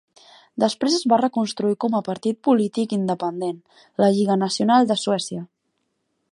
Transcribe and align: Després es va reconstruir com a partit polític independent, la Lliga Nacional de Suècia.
Després 0.61 0.95
es 0.99 1.03
va 1.13 1.19
reconstruir 1.21 1.77
com 1.85 1.97
a 1.99 2.01
partit 2.07 2.41
polític 2.49 2.97
independent, 2.99 3.61
la 4.05 4.11
Lliga 4.17 4.39
Nacional 4.45 4.93
de 4.93 4.99
Suècia. 5.07 5.47